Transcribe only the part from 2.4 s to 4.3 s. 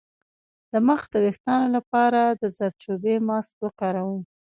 د زردچوبې ماسک وکاروئ